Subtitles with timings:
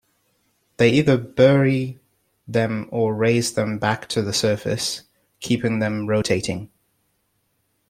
[0.77, 1.99] They either bury
[2.47, 5.03] them or raise them back to the surface,
[5.39, 6.71] keeping them rotating.